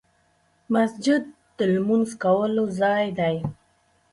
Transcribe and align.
مسجد 0.73 1.23
د 1.57 1.59
لمونځ 1.73 2.09
کولو 2.23 2.63
ځای 2.79 3.05
دی. 3.19 3.35